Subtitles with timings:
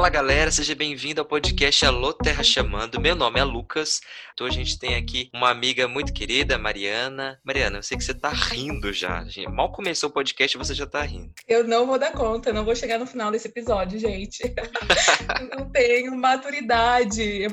[0.00, 2.98] Fala galera, seja bem-vindo ao podcast Alô Terra Chamando.
[2.98, 4.00] Meu nome é Lucas.
[4.32, 7.38] Então a gente tem aqui uma amiga muito querida, Mariana.
[7.44, 9.22] Mariana, eu sei que você tá rindo já.
[9.50, 11.30] Mal começou o podcast e você já tá rindo.
[11.46, 14.40] Eu não vou dar conta, não vou chegar no final desse episódio, gente.
[15.54, 17.48] não tenho maturidade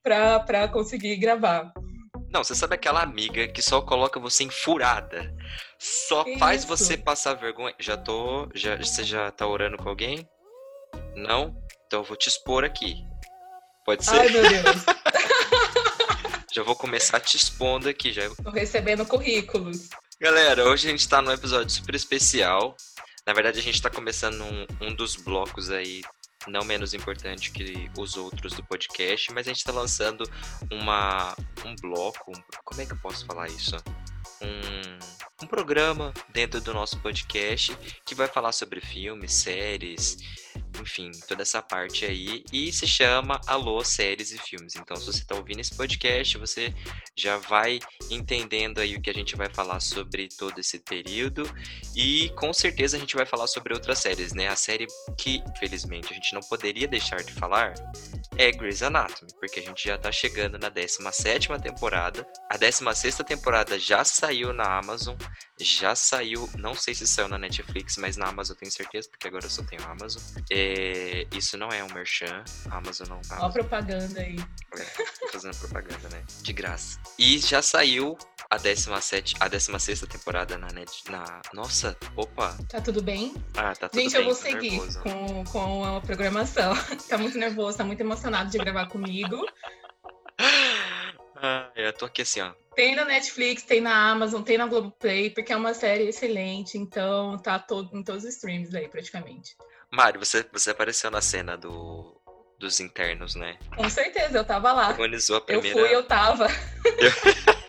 [0.00, 1.72] para conseguir gravar.
[2.30, 5.34] Não, você sabe aquela amiga que só coloca você em furada?
[5.80, 6.68] Só que faz isso?
[6.68, 7.74] você passar vergonha.
[7.76, 8.48] Já tô.
[8.54, 10.24] Já, você já tá orando com alguém?
[11.16, 11.67] Não?
[11.88, 13.02] Então eu vou te expor aqui.
[13.82, 14.20] Pode ser?
[14.20, 14.84] Ai, meu Deus.
[16.54, 18.12] já vou começar te expondo aqui.
[18.12, 18.28] Já.
[18.28, 19.88] Tô recebendo currículos.
[20.20, 22.76] Galera, hoje a gente tá num episódio super especial.
[23.26, 26.02] Na verdade, a gente tá começando um, um dos blocos aí
[26.46, 30.24] não menos importante que os outros do podcast, mas a gente está lançando
[30.70, 32.32] uma, um bloco,
[32.64, 33.76] como é que eu posso falar isso?
[34.42, 40.16] Um, um programa dentro do nosso podcast que vai falar sobre filmes, séries,
[40.80, 42.44] enfim, toda essa parte aí.
[42.52, 44.76] E se chama Alô Séries e Filmes.
[44.76, 46.74] Então, se você está ouvindo esse podcast, você
[47.16, 51.42] já vai entendendo aí o que a gente vai falar sobre todo esse período.
[51.94, 54.48] E com certeza a gente vai falar sobre outras séries, né?
[54.48, 57.74] A série que, infelizmente, a gente não poderia deixar de falar
[58.38, 62.26] é Grey's Anatomy, porque a gente já está chegando na 17 temporada.
[62.48, 65.16] A 16 temporada já saiu na Amazon,
[65.60, 69.26] já saiu, não sei se saiu na Netflix, mas na Amazon eu tenho certeza, porque
[69.26, 70.22] agora eu só tenho Amazon.
[70.50, 70.67] É,
[71.32, 73.20] isso não é um merchan, a Amazon não.
[73.30, 74.36] Olha a propaganda aí.
[74.76, 76.24] É, fazendo propaganda, né?
[76.42, 76.98] De graça.
[77.18, 78.16] E já saiu
[78.50, 81.04] a 17, a 16 temporada na net.
[81.10, 81.42] Na...
[81.52, 82.56] Nossa, opa!
[82.68, 83.34] Tá tudo bem?
[83.56, 84.20] Ah, tá tudo Gente, bem.
[84.20, 86.72] eu vou seguir com, com a programação.
[87.08, 89.46] tá muito nervoso, tá muito emocionado de gravar comigo.
[91.36, 92.52] Ah, eu tô aqui assim, ó.
[92.74, 97.36] Tem na Netflix, tem na Amazon, tem na Globoplay, porque é uma série excelente, então
[97.38, 99.56] tá todo, em todos os streams aí, praticamente.
[99.90, 102.20] Mário, você, você apareceu na cena do,
[102.58, 103.56] dos internos, né?
[103.76, 104.90] Com certeza, eu tava lá.
[104.90, 105.78] Organizou a primeira...
[105.78, 106.48] Eu fui, eu tava.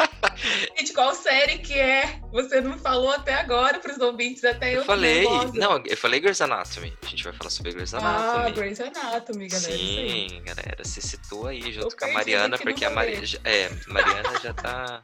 [0.78, 2.20] Gente, qual série que é?
[2.32, 4.80] Você não falou até agora pros ouvintes, até eu.
[4.80, 6.94] Eu falei, não, eu falei Grey's Anatomy.
[7.02, 8.48] A gente vai falar sobre Grey's Anatomy.
[8.48, 9.78] Ah, Grey's Anatomy, galera.
[9.78, 13.26] Sim, galera, se situa aí junto eu com a Mariana, porque a Mariana.
[13.44, 15.02] É, Mariana já tá.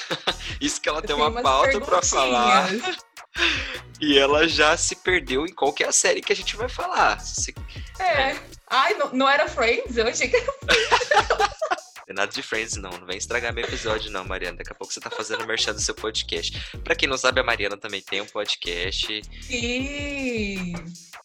[0.60, 2.68] Isso que ela tem uma pauta pra falar.
[4.00, 7.18] E ela já se perdeu em qualquer série que a gente vai falar.
[7.20, 7.52] Se...
[7.98, 8.36] É.
[8.68, 9.96] Ai, não, não era Friends?
[9.96, 11.58] Eu achei que era Friends.
[12.14, 12.90] Nada de Friends, não.
[12.90, 14.56] Não vem estragar meu episódio, não, Mariana.
[14.56, 16.78] Daqui a pouco você tá fazendo merchan do seu podcast.
[16.82, 19.20] Pra quem não sabe, a Mariana também tem um podcast.
[19.50, 20.72] E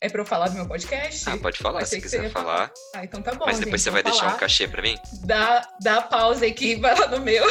[0.02, 1.30] é pra eu falar do meu podcast?
[1.30, 2.44] Ah, pode falar, se quiser falar.
[2.44, 2.72] falar.
[2.96, 3.46] Ah, então tá bom.
[3.46, 4.14] Mas depois gente, você vai falar.
[4.14, 4.98] deixar um cachê pra mim?
[5.24, 7.46] Dá, dá pausa aqui e vai lá no meu.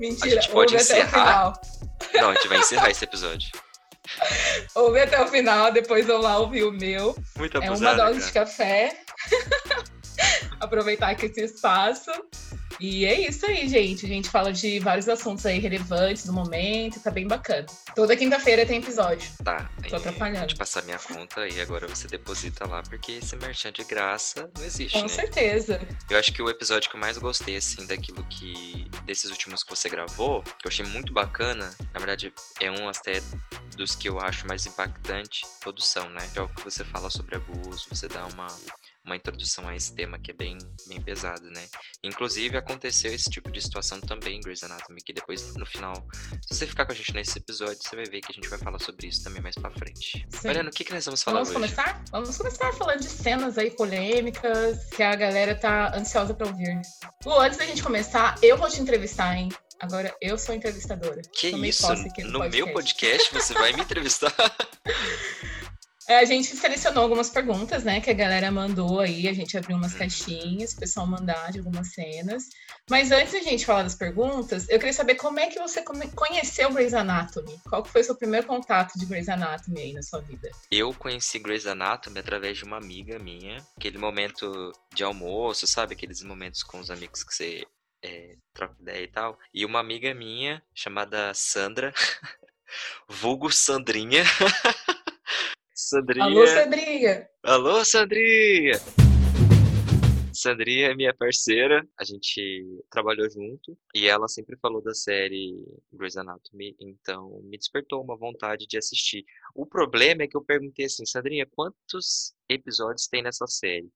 [0.00, 1.52] Mentira, a gente pode encerrar.
[2.14, 3.50] Não, a gente vai encerrar esse episódio.
[4.74, 7.16] Ouve até o final, depois eu lá ouvir o meu.
[7.36, 8.26] Muito É uma dose cara.
[8.26, 8.96] de café.
[10.60, 12.10] Aproveitar aqui esse espaço.
[12.80, 14.06] E é isso aí, gente.
[14.06, 17.66] A gente fala de vários assuntos aí relevantes do momento, tá bem bacana.
[17.94, 19.30] Toda quinta-feira tem episódio.
[19.44, 20.40] Tá, Tô atrapalhando.
[20.40, 24.64] Pode passar minha conta e agora você deposita lá, porque esse merchan de graça não
[24.64, 25.08] existe, Com né?
[25.08, 25.78] certeza.
[26.08, 28.90] Eu acho que o episódio que eu mais gostei, assim, daquilo que.
[29.04, 33.20] desses últimos que você gravou, que eu achei muito bacana, na verdade, é um até
[33.76, 36.26] dos que eu acho mais impactante, produção, né?
[36.34, 38.46] É o que você fala sobre abuso, você dá uma.
[39.10, 40.56] Uma introdução a esse tema que é bem,
[40.86, 41.66] bem pesado, né?
[42.04, 45.94] Inclusive, aconteceu esse tipo de situação também em Grey's Anatomy, que depois, no final,
[46.46, 48.60] se você ficar com a gente nesse episódio, você vai ver que a gente vai
[48.60, 50.24] falar sobre isso também mais pra frente.
[50.30, 50.46] Sim.
[50.46, 51.74] Mariana, o que, que nós vamos falar Vamos hoje?
[51.74, 52.04] começar?
[52.12, 56.80] Vamos começar falando de cenas aí polêmicas que a galera tá ansiosa pra ouvir.
[57.26, 59.48] Lu, antes da gente começar, eu vou te entrevistar, hein?
[59.80, 61.20] Agora eu sou entrevistadora.
[61.32, 61.90] Que Tomei isso?
[61.90, 64.32] aqui No meu podcast você vai me entrevistar?
[66.10, 69.76] É, a gente selecionou algumas perguntas, né, que a galera mandou aí, a gente abriu
[69.76, 69.82] Uhum.
[69.82, 72.48] umas caixinhas, o pessoal mandar de algumas cenas.
[72.90, 75.84] Mas antes da gente falar das perguntas, eu queria saber como é que você
[76.16, 77.56] conheceu Grey's Anatomy?
[77.62, 80.50] Qual foi o seu primeiro contato de Grey's Anatomy aí na sua vida?
[80.68, 83.64] Eu conheci Grey's Anatomy através de uma amiga minha.
[83.76, 85.94] Aquele momento de almoço, sabe?
[85.94, 87.64] Aqueles momentos com os amigos que você
[88.02, 89.38] é, troca ideia e tal.
[89.54, 91.94] E uma amiga minha, chamada Sandra,
[93.08, 94.24] vulgo Sandrinha.
[95.90, 96.24] Sandrinha.
[96.24, 97.28] Alô, Cedrinha!
[97.42, 98.74] Alô, Sandrinha!
[100.32, 105.52] Sandrinha é minha parceira, a gente trabalhou junto e ela sempre falou da série
[105.92, 109.24] Grey's Anatomy, então me despertou uma vontade de assistir.
[109.52, 113.90] O problema é que eu perguntei assim, Sandrinha, quantos episódios tem nessa série?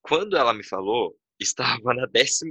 [0.00, 2.48] Quando ela me falou, estava na 12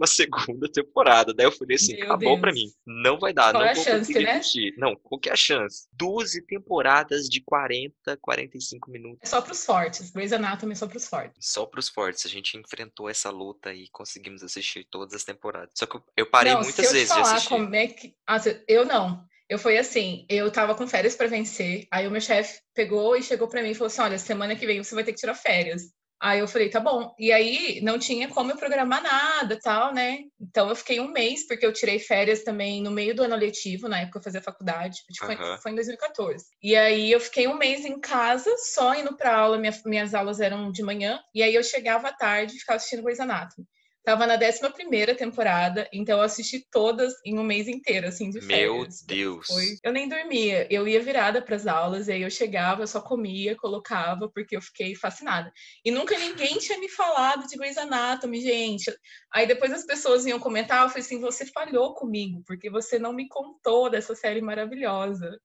[0.73, 1.33] temporada.
[1.33, 2.41] Daí eu falei assim: Meu acabou Deus.
[2.41, 2.71] pra mim.
[2.85, 3.51] Não vai dar.
[3.51, 4.41] Qual não é a chance, né?
[4.77, 5.87] Não, qual que é a chance?
[5.93, 9.19] 12 temporadas de 40, 45 minutos.
[9.23, 10.11] É só pros fortes.
[10.11, 11.51] Grey's Anatomy é só pros fortes.
[11.51, 12.25] Só pros fortes.
[12.25, 15.71] A gente enfrentou essa luta e conseguimos assistir todas as temporadas.
[15.75, 17.49] Só que eu parei não, muitas vezes falar de assistir.
[17.49, 18.15] Como é que...
[18.27, 18.37] Ah,
[18.67, 19.25] eu não.
[19.49, 23.23] Eu fui assim, eu tava com férias para vencer, aí o meu chefe pegou e
[23.23, 25.35] chegou para mim e falou assim: "Olha, semana que vem você vai ter que tirar
[25.35, 25.83] férias".
[26.19, 27.13] Aí eu falei, tá bom.
[27.19, 30.19] E aí não tinha como eu programar nada, tal, né?
[30.39, 33.87] Então eu fiquei um mês, porque eu tirei férias também no meio do ano letivo,
[33.87, 35.57] na época eu fazia faculdade, foi, uhum.
[35.59, 36.45] foi em 2014.
[36.61, 40.39] E aí eu fiquei um mês em casa, só indo para aula, minha, minhas aulas
[40.39, 43.67] eram de manhã, e aí eu chegava à tarde e ficava assistindo Grey's Anatomy.
[44.07, 48.71] Tava na 11 temporada, então eu assisti todas em um mês inteiro, assim, de férias.
[48.71, 49.47] Meu Deus!
[49.47, 49.65] Foi...
[49.83, 53.01] Eu nem dormia, eu ia virada para as aulas, e aí eu chegava, eu só
[53.01, 55.51] comia, colocava, porque eu fiquei fascinada.
[55.83, 58.97] E nunca ninguém tinha me falado de Grey's Anatomy, gente.
[59.29, 63.11] Aí depois as pessoas iam comentar, eu falei assim, você falhou comigo, porque você não
[63.11, 65.37] me contou dessa série maravilhosa.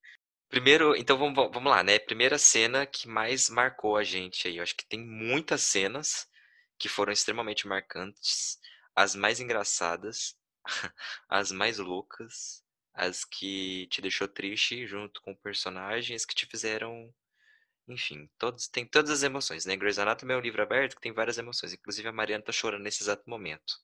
[0.49, 1.99] Primeiro, então vamos, vamos lá, né?
[1.99, 4.59] Primeira cena que mais marcou a gente aí.
[4.59, 6.31] Eu acho que tem muitas cenas
[6.83, 8.59] que foram extremamente marcantes,
[8.95, 10.37] as mais engraçadas,
[11.29, 17.15] as mais loucas, as que te deixou triste junto com personagens que te fizeram
[17.89, 19.77] enfim, todos, tem todas as emoções, né?
[19.77, 21.73] Grey's Anatomy é um livro aberto que tem várias emoções.
[21.73, 23.75] Inclusive, a Mariana tá chorando nesse exato momento.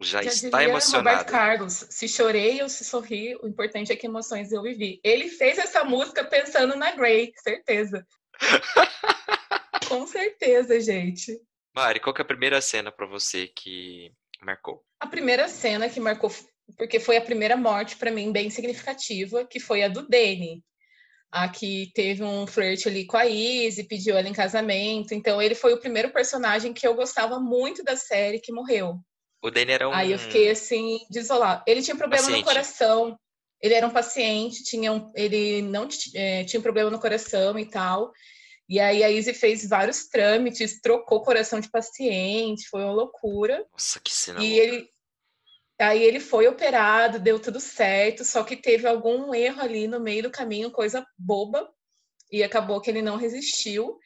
[0.00, 1.10] Já, Já está emocionada.
[1.10, 4.98] Roberto Carlos, se chorei ou se sorri, o importante é que emoções eu vivi.
[5.04, 8.06] Ele fez essa música pensando na Grey, certeza.
[9.88, 11.38] Com certeza, gente.
[11.74, 14.84] Mari, qual que é a primeira cena para você que marcou?
[15.00, 16.30] A primeira cena que marcou,
[16.78, 20.62] porque foi a primeira morte para mim bem significativa, que foi a do Danny.
[21.32, 25.12] A que teve um flerte ali com a Izzy, pediu ela em casamento.
[25.12, 29.00] Então, ele foi o primeiro personagem que eu gostava muito da série que morreu.
[29.42, 29.92] O Danny era um.
[29.92, 31.64] Aí eu fiquei assim, desolado.
[31.66, 32.40] Ele tinha problema paciente.
[32.40, 33.18] no coração.
[33.60, 37.66] Ele era um paciente, tinha um, ele não é, tinha um problema no coração e
[37.66, 38.12] tal.
[38.68, 43.66] E aí a Izzy fez vários trâmites, trocou coração de paciente, foi uma loucura.
[43.72, 44.88] Nossa, que cena E ele
[45.78, 50.22] aí ele foi operado, deu tudo certo, só que teve algum erro ali no meio
[50.22, 51.68] do caminho, coisa boba,
[52.30, 53.98] e acabou que ele não resistiu.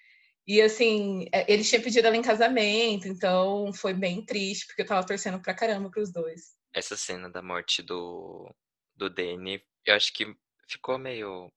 [0.46, 4.86] E assim, é, ele tinha pedido ela em casamento, então foi bem triste, porque eu
[4.86, 6.56] tava torcendo pra caramba pros dois.
[6.72, 8.50] Essa cena da morte do,
[8.96, 10.26] do Danny, eu acho que
[10.66, 11.52] ficou meio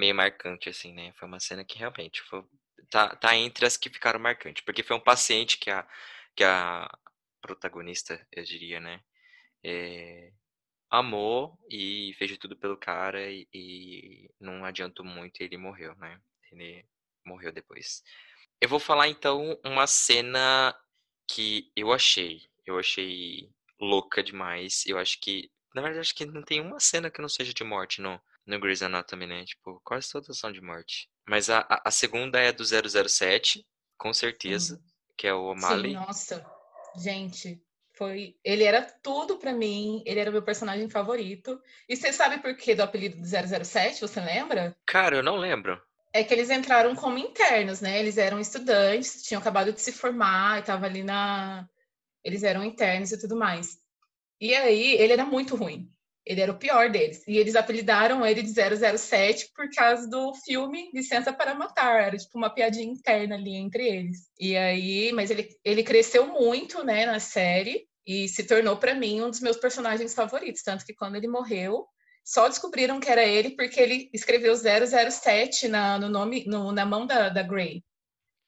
[0.00, 1.12] meio marcante, assim, né?
[1.12, 2.42] Foi uma cena que realmente foi,
[2.90, 5.86] tá, tá entre as que ficaram marcantes, porque foi um paciente que a,
[6.34, 6.90] que a
[7.42, 9.02] protagonista, eu diria, né?
[9.62, 10.32] É,
[10.90, 15.94] amou e fez de tudo pelo cara e, e não adiantou muito e ele morreu,
[15.96, 16.18] né?
[16.50, 16.86] Ele
[17.24, 18.02] morreu depois.
[18.60, 20.74] Eu vou falar então uma cena
[21.28, 24.84] que eu achei, eu achei louca demais.
[24.86, 27.64] Eu acho que, na verdade, acho que não tem uma cena que não seja de
[27.64, 29.44] morte, não no Grey's Anatomy, né?
[29.44, 31.08] Tipo, quase todas são de morte.
[31.28, 33.64] Mas a, a, a segunda é do 007,
[33.96, 34.82] com certeza, Sim.
[35.16, 35.92] que é o O'Malley.
[35.92, 36.46] Sim, nossa.
[36.96, 37.62] Gente,
[37.94, 38.34] foi...
[38.42, 41.60] Ele era tudo para mim, ele era o meu personagem favorito.
[41.88, 43.26] E você sabe por que do apelido do
[43.64, 44.76] 007, você lembra?
[44.86, 45.80] Cara, eu não lembro.
[46.12, 48.00] É que eles entraram como internos, né?
[48.00, 51.68] Eles eram estudantes, tinham acabado de se formar e tava ali na...
[52.24, 53.78] Eles eram internos e tudo mais.
[54.40, 55.88] E aí, ele era muito ruim.
[56.24, 57.26] Ele era o pior deles.
[57.26, 62.02] E eles apelidaram ele de 007 por causa do filme Licença para Matar.
[62.02, 64.28] Era tipo uma piadinha interna ali entre eles.
[64.38, 69.22] E aí, mas ele, ele cresceu muito, né, na série e se tornou para mim
[69.22, 70.62] um dos meus personagens favoritos.
[70.62, 71.86] Tanto que quando ele morreu,
[72.24, 77.06] só descobriram que era ele porque ele escreveu 007 na, no nome, no, na mão
[77.06, 77.82] da, da Grey.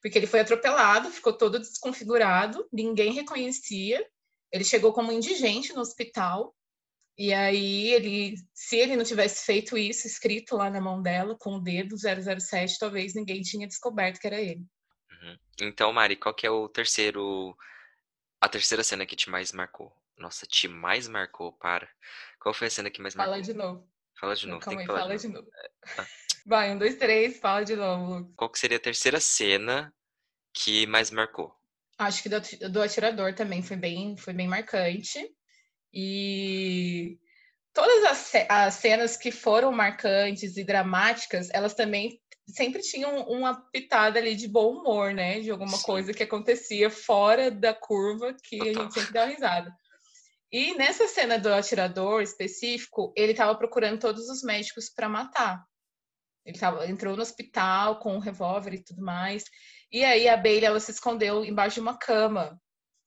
[0.00, 4.04] Porque ele foi atropelado, ficou todo desconfigurado, ninguém reconhecia.
[4.52, 6.54] Ele chegou como indigente no hospital
[7.16, 11.56] e aí, ele, se ele não tivesse feito isso escrito lá na mão dela, com
[11.56, 14.64] o dedo 007, talvez ninguém tinha descoberto que era ele.
[15.10, 15.38] Uhum.
[15.60, 17.56] Então, Mari, qual que é o terceiro.
[18.40, 19.94] A terceira cena que te mais marcou?
[20.16, 21.88] Nossa, te mais marcou, para.
[22.40, 23.44] Qual foi a cena que mais fala marcou?
[23.44, 23.88] De novo.
[24.18, 24.60] Fala de novo.
[24.60, 25.44] Calma aí, fala de novo.
[25.44, 25.50] De novo.
[25.54, 26.06] É, ah.
[26.44, 28.32] Vai, um, dois, três, fala de novo.
[28.36, 29.94] Qual que seria a terceira cena
[30.52, 31.54] que mais marcou?
[31.98, 35.20] Acho que do, do atirador também foi bem, foi bem marcante.
[35.92, 37.18] E
[37.72, 44.18] todas as, as cenas que foram marcantes e dramáticas, elas também sempre tinham uma pitada
[44.18, 45.40] ali de bom humor, né?
[45.40, 45.82] De alguma Sim.
[45.82, 48.72] coisa que acontecia fora da curva que Total.
[48.72, 49.76] a gente sempre dá uma risada.
[50.50, 55.64] E nessa cena do atirador específico, ele estava procurando todos os médicos para matar.
[56.44, 59.44] Ele tava, entrou no hospital com um revólver e tudo mais.
[59.90, 62.60] E aí a Bailey ela se escondeu embaixo de uma cama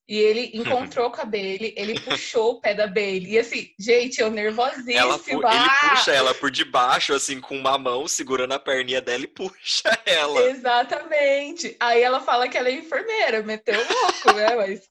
[0.07, 3.33] E ele encontrou com a Bailey, ele puxou o pé da Bailey.
[3.33, 4.93] E assim, gente, eu nervosíssima.
[4.93, 9.27] Ela, ele puxa ela por debaixo, assim, com uma mão, segurando a perninha dela e
[9.27, 10.41] puxa ela.
[10.49, 11.75] Exatamente.
[11.79, 14.55] Aí ela fala que ela é enfermeira, meteu louco, né?
[14.55, 14.81] Mas.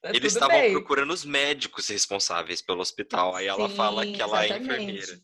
[0.00, 3.34] Tá Eles estavam procurando os médicos responsáveis pelo hospital.
[3.34, 4.70] Aí ela Sim, fala que ela exatamente.
[4.70, 5.20] é enfermeira.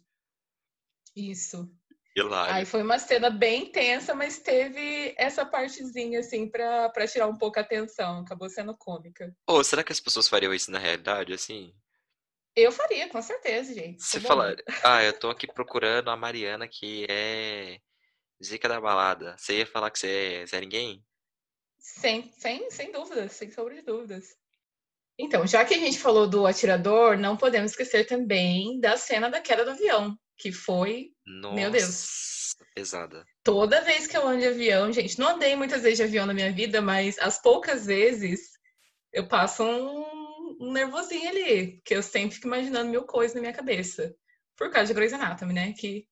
[1.15, 1.71] Isso.
[2.15, 2.55] Hilário.
[2.55, 7.39] Aí foi uma cena bem tensa, mas teve essa partezinha, assim, pra, pra tirar um
[7.39, 8.21] pouco a atenção.
[8.21, 9.35] Acabou sendo cômica.
[9.47, 11.75] Ô, oh, será que as pessoas fariam isso na realidade, assim?
[12.55, 14.03] Eu faria, com certeza, gente.
[14.03, 17.81] Você falar, ah, eu tô aqui procurando a Mariana que é
[18.43, 19.35] zica da balada.
[19.39, 20.09] Você ia falar que você
[20.43, 21.03] é, você é ninguém?
[21.79, 24.37] Sem, sem, sem dúvidas, sem sombra de dúvidas.
[25.19, 29.41] Então, já que a gente falou do atirador, não podemos esquecer também da cena da
[29.41, 32.57] queda do avião que foi, Nossa, meu Deus.
[32.75, 33.25] Pesada.
[33.45, 36.35] Toda vez que eu ando de avião, gente, não andei muitas vezes de avião na
[36.35, 38.51] minha vida, mas as poucas vezes
[39.13, 43.53] eu passo um, um nervosinho ali, que eu sempre fico imaginando mil coisas na minha
[43.53, 44.13] cabeça.
[44.57, 45.73] Por causa de Grey's Anatomy, né?
[45.75, 46.09] Que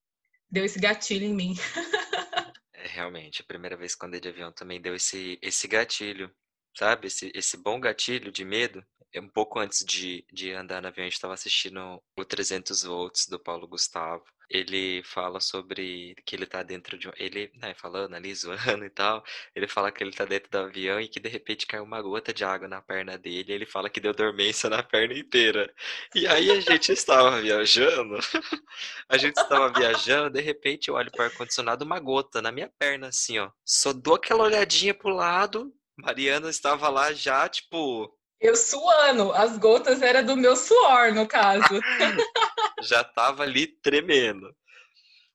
[0.49, 1.53] deu esse gatilho em mim.
[2.73, 6.33] é, realmente, a primeira vez que andei de avião também deu esse, esse gatilho,
[6.77, 7.07] sabe?
[7.07, 8.81] Esse, esse bom gatilho de medo
[9.19, 13.27] um pouco antes de, de andar no avião, a gente estava assistindo o 300 volts
[13.27, 14.23] do Paulo Gustavo.
[14.49, 17.11] Ele fala sobre que ele tá dentro de um.
[17.17, 19.23] Ele, né, falando ali, zoando e tal.
[19.55, 22.33] Ele fala que ele tá dentro do avião e que de repente caiu uma gota
[22.33, 23.53] de água na perna dele.
[23.53, 25.73] ele fala que deu dormência na perna inteira.
[26.13, 28.17] E aí a gente estava viajando.
[29.07, 32.69] a gente estava viajando, de repente eu olho para o ar-condicionado, uma gota na minha
[32.77, 33.49] perna, assim, ó.
[33.65, 35.73] Só dou aquela olhadinha pro lado.
[35.97, 41.61] Mariana estava lá já, tipo, eu suando, as gotas eram do meu suor, no caso.
[42.81, 44.53] já tava ali tremendo.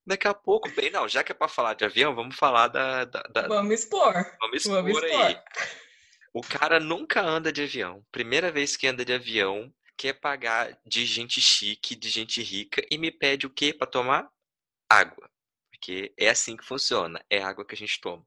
[0.05, 3.05] Daqui a pouco, bem, não, já que é para falar de avião, vamos falar da.
[3.05, 3.49] da, da...
[3.49, 4.13] Vamos expor.
[4.41, 5.39] Vamos expor, vamos expor aí.
[6.35, 8.05] O cara nunca anda de avião.
[8.13, 12.99] Primeira vez que anda de avião, quer pagar de gente chique, de gente rica, e
[12.99, 14.29] me pede o quê para tomar?
[14.89, 15.31] Água.
[15.71, 18.25] Porque é assim que funciona, é água que a gente toma.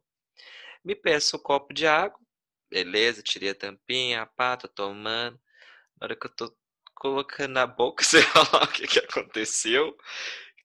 [0.84, 2.20] Me peço um copo de água,
[2.70, 5.40] beleza, tirei a tampinha, pá, tô tomando.
[6.00, 6.54] Na hora que eu tô
[6.96, 9.98] colocando na boca, sei lá o que, que aconteceu,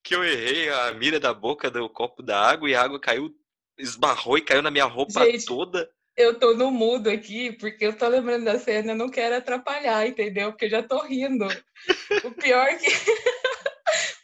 [0.03, 3.35] que eu errei a mira da boca do copo da água e a água caiu,
[3.79, 5.91] esbarrou e caiu na minha roupa Gente, toda.
[6.17, 10.07] Eu tô no mudo aqui, porque eu tô lembrando da cena, eu não quero atrapalhar,
[10.07, 10.53] entendeu?
[10.53, 11.47] Porque eu já tô rindo.
[12.23, 12.87] o pior que.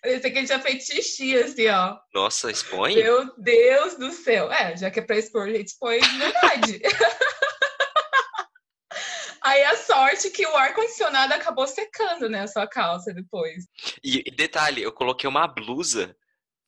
[0.01, 1.99] Parece que a gente já fez xixi, assim, ó.
[2.15, 2.95] Nossa, expõe?
[2.95, 4.51] Meu Deus do céu.
[4.51, 6.81] É, já que é pra expor, a gente expõe de verdade.
[9.50, 13.64] Aí a sorte que o ar-condicionado acabou secando, né, a sua calça depois.
[14.02, 16.16] E, detalhe, eu coloquei uma blusa,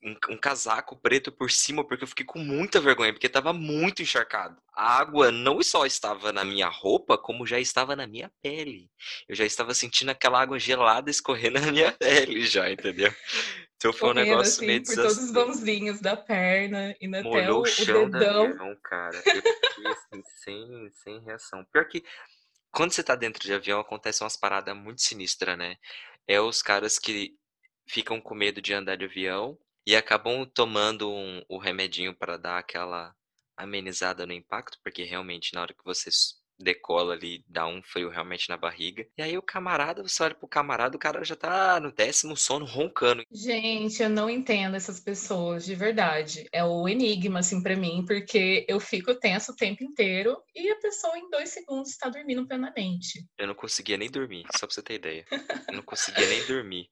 [0.02, 4.02] um, um, casaco preto por cima, porque eu fiquei com muita vergonha, porque estava muito
[4.02, 4.60] encharcado.
[4.74, 8.90] A água não só estava na minha roupa, como já estava na minha pele.
[9.28, 13.14] Eu já estava sentindo aquela água gelada escorrendo na minha pele já, entendeu?
[13.76, 17.62] Então foi um negócio assim, meio por todos os vãozinhos da perna e até o,
[17.62, 17.64] o,
[18.10, 18.44] dedão.
[18.44, 19.16] Avião, cara.
[19.16, 21.64] Eu fiquei assim, sem, sem reação.
[21.72, 22.04] Pior que
[22.72, 25.76] quando você tá dentro de avião, acontecem umas paradas muito sinistras, né?
[26.26, 27.36] É os caras que
[27.86, 32.58] ficam com medo de andar de avião e acabam tomando um, o remedinho para dar
[32.58, 33.14] aquela
[33.56, 36.10] amenizada no impacto, porque realmente na hora que você
[36.62, 39.07] decola ali, dá um frio realmente na barriga.
[39.16, 42.64] E aí o camarada, você olha pro camarada, o cara já tá no décimo sono
[42.64, 43.25] roncando.
[43.31, 46.47] Gente, eu não entendo essas pessoas, de verdade.
[46.52, 50.76] É o enigma, assim, para mim, porque eu fico tenso o tempo inteiro e a
[50.76, 53.26] pessoa em dois segundos está dormindo plenamente.
[53.38, 55.25] Eu não conseguia nem dormir, só pra você ter ideia.
[55.69, 56.88] Eu não conseguia nem dormir.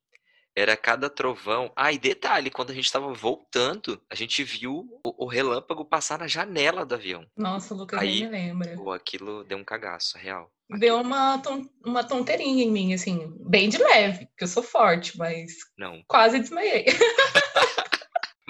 [0.54, 1.73] Era cada trovão.
[1.76, 6.19] Ah, e detalhe, quando a gente estava voltando, a gente viu o, o, relâmpago passar
[6.19, 7.25] na janela do avião.
[7.37, 8.76] Nossa, o Lucas Aí, nem me lembra.
[8.76, 10.50] Pô, aquilo deu um cagaço, real.
[10.69, 15.16] Deu uma, ton uma tonteirinha em mim, assim, bem de leve, porque eu sou forte,
[15.19, 16.02] mas Não.
[16.07, 16.87] quase desmaiei.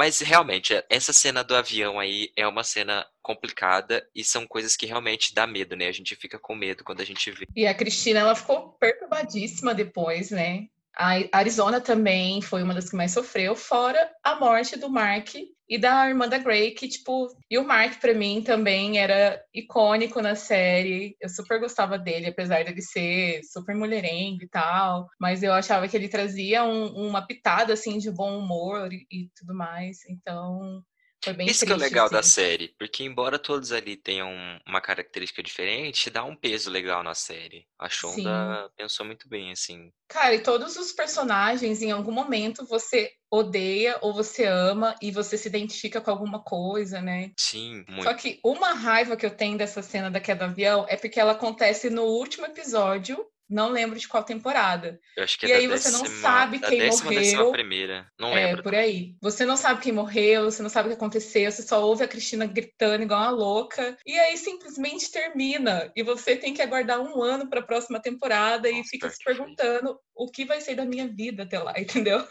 [0.01, 4.87] Mas realmente, essa cena do avião aí é uma cena complicada e são coisas que
[4.87, 5.89] realmente dá medo, né?
[5.89, 7.47] A gente fica com medo quando a gente vê.
[7.55, 10.69] E a Cristina, ela ficou perturbadíssima depois, né?
[10.97, 15.35] A Arizona também foi uma das que mais sofreu, fora a morte do Mark
[15.71, 20.21] e da irmã da Grey, que, tipo, e o Mark, para mim, também era icônico
[20.21, 21.17] na série.
[21.21, 25.07] Eu super gostava dele, apesar dele ser super mulherengo e tal.
[25.19, 29.31] Mas eu achava que ele trazia um, uma pitada, assim, de bom humor e, e
[29.37, 29.99] tudo mais.
[30.09, 30.83] Então,
[31.23, 32.15] foi bem Isso que é o legal assim.
[32.15, 34.31] da série, porque embora todos ali tenham
[34.67, 37.67] uma característica diferente, dá um peso legal na série.
[37.79, 38.75] A Shonda Sim.
[38.77, 39.93] pensou muito bem, assim.
[40.09, 45.37] Cara, e todos os personagens, em algum momento, você odeia ou você ama e você
[45.37, 47.31] se identifica com alguma coisa, né?
[47.39, 48.05] Sim, muito.
[48.05, 51.21] Só que uma raiva que eu tenho dessa cena da queda do avião é porque
[51.21, 55.01] ela acontece no último episódio não lembro de qual temporada.
[55.17, 57.53] Eu acho que é e da aí você décima, não sabe quem décima, décima morreu.
[57.53, 58.11] primeira.
[58.19, 58.63] Não É, lembro.
[58.63, 59.17] por aí.
[59.21, 62.09] Você não sabe quem morreu, você não sabe o que aconteceu, você só ouve a
[62.09, 63.99] Cristina gritando igual uma louca.
[64.07, 65.91] E aí simplesmente termina.
[65.97, 69.11] E você tem que aguardar um ano para a próxima temporada e Nossa, fica pior
[69.11, 72.25] se perguntando o que vai ser da minha vida até lá, entendeu?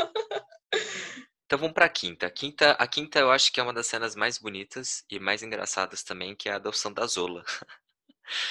[1.45, 2.27] Então vamos pra quinta.
[2.27, 2.71] A quinta.
[2.73, 6.35] A quinta eu acho que é uma das cenas mais bonitas e mais engraçadas também,
[6.35, 7.43] que é a adoção da Zola.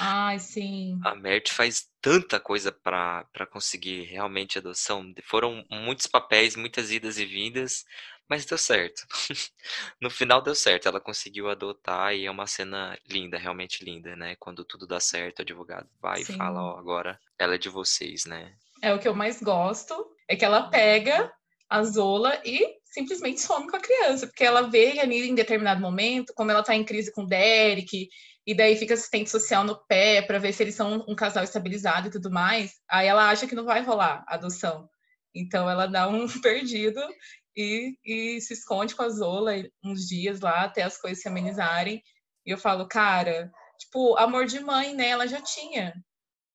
[0.01, 0.99] Ai, sim.
[1.05, 5.13] A Mert faz tanta coisa pra conseguir realmente adoção.
[5.25, 7.85] Foram muitos papéis, muitas idas e vindas,
[8.29, 9.07] mas deu certo.
[10.01, 14.37] No final deu certo, ela conseguiu adotar e é uma cena linda, realmente linda, né?
[14.37, 16.37] Quando tudo dá certo, o advogado vai e Sim.
[16.37, 18.55] fala, ó, agora ela é de vocês, né?
[18.83, 21.33] É o que eu mais gosto, é que ela pega
[21.69, 26.33] a Zola e simplesmente some com a criança, porque ela vê ali em determinado momento,
[26.35, 28.09] como ela tá em crise com o Derek,
[28.47, 32.09] e daí fica assistente social no pé para ver se eles são um casal estabilizado
[32.09, 34.89] e tudo mais, aí ela acha que não vai rolar a adoção.
[35.35, 37.01] Então ela dá um perdido
[37.57, 39.53] e, e se esconde com a Zola
[39.85, 42.03] uns dias lá até as coisas se amenizarem.
[42.47, 45.09] E eu falo, cara, tipo, amor de mãe, né?
[45.09, 45.95] Ela já tinha.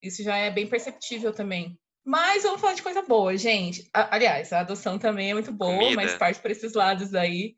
[0.02, 1.78] Isso já é bem perceptível também.
[2.06, 3.90] Mas vamos falar de coisa boa, gente.
[3.94, 5.96] Aliás, a adoção também é muito boa, Comida.
[5.96, 7.56] mas parte por esses lados aí.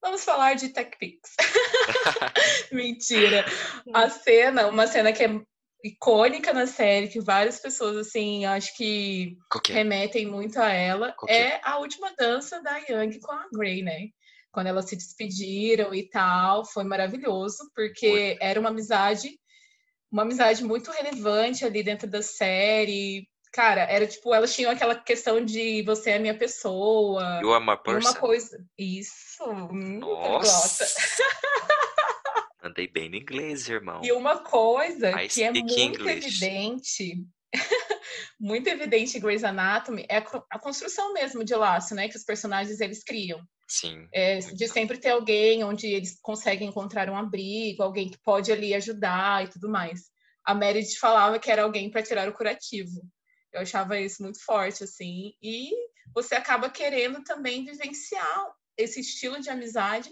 [0.00, 1.34] Vamos falar de TechPix.
[2.72, 3.44] Mentira.
[3.92, 5.40] A cena, uma cena que é
[5.84, 9.36] icônica na série, que várias pessoas, assim, acho que
[9.68, 9.72] é?
[9.72, 11.36] remetem muito a ela, é?
[11.36, 14.08] é a última dança da Yang com a Grey, né?
[14.52, 19.38] Quando elas se despediram e tal, foi maravilhoso, porque era uma amizade,
[20.10, 23.28] uma amizade muito relevante ali dentro da série.
[23.52, 27.40] Cara, era tipo, elas tinham aquela questão de você é minha pessoa.
[27.42, 28.08] You are my E person.
[28.10, 28.64] uma coisa.
[28.78, 30.86] Isso, Nossa!
[32.62, 34.02] Andei bem no inglês, irmão.
[34.04, 36.26] E uma coisa I que é muito English.
[36.26, 37.24] evidente,
[38.38, 42.08] muito evidente em Grey's Anatomy, é a a construção mesmo de laço, né?
[42.08, 43.40] Que os personagens eles criam.
[43.66, 44.06] Sim.
[44.12, 48.74] É, de sempre ter alguém onde eles conseguem encontrar um abrigo, alguém que pode ali
[48.74, 50.10] ajudar e tudo mais.
[50.44, 53.00] A Meredith falava que era alguém para tirar o curativo.
[53.52, 55.34] Eu achava isso muito forte, assim.
[55.42, 55.70] E
[56.14, 60.10] você acaba querendo também vivenciar esse estilo de amizade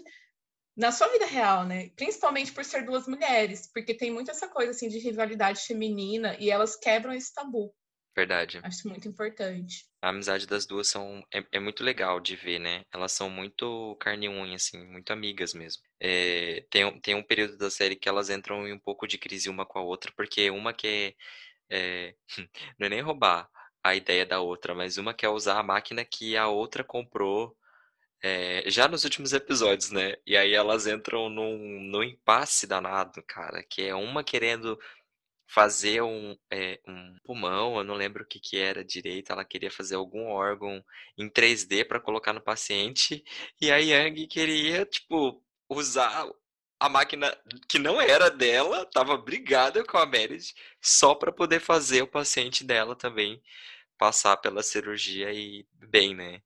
[0.75, 1.89] na sua vida real, né?
[1.95, 6.49] Principalmente por ser duas mulheres, porque tem muito essa coisa assim de rivalidade feminina e
[6.49, 7.73] elas quebram esse tabu.
[8.15, 8.59] Verdade.
[8.63, 9.85] Acho muito importante.
[10.01, 12.83] A amizade das duas são, é, é muito legal de ver, né?
[12.93, 15.83] Elas são muito carne e unha, assim, muito amigas mesmo.
[15.99, 19.17] É, tem, um- tem um período da série que elas entram em um pouco de
[19.17, 21.15] crise uma com a outra, porque uma quer,
[21.69, 22.15] é,
[22.79, 23.49] não é nem roubar
[23.83, 27.55] a ideia da outra, mas uma quer usar a máquina que a outra comprou
[28.21, 30.15] é, já nos últimos episódios, né?
[30.25, 31.57] E aí elas entram num,
[31.89, 34.77] num impasse danado, cara, que é uma querendo
[35.47, 39.71] fazer um, é, um pulmão, eu não lembro o que que era direito, ela queria
[39.71, 40.83] fazer algum órgão
[41.17, 43.23] em 3D para colocar no paciente,
[43.59, 46.27] e a Yang queria, tipo, usar
[46.79, 47.35] a máquina
[47.67, 52.63] que não era dela, tava brigada com a Meredith, só para poder fazer o paciente
[52.63, 53.41] dela também
[53.97, 56.41] passar pela cirurgia e bem, né?